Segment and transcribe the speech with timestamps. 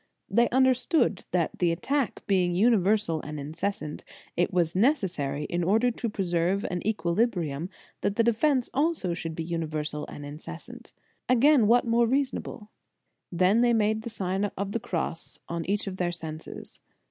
[0.31, 4.03] They understood that the attack being universal and incessant,
[4.35, 7.69] it was necessary, in order to preserve an equili brium,
[8.01, 10.91] that the defence also should be uni versal and incessant.
[11.29, 12.71] Again, what more reasonable?
[13.31, 16.79] They then made the Sign of the Cross on each of their senses.